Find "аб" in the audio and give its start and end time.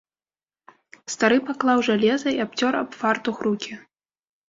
2.83-2.89